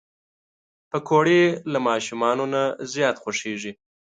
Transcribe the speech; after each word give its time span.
پکورې 0.89 1.41
له 1.71 1.79
ماشومانو 1.87 2.43
نه 2.53 2.63
زیات 2.93 3.15
خوښېږي 3.23 3.71